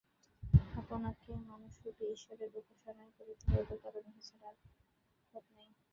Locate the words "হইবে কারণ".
3.51-4.03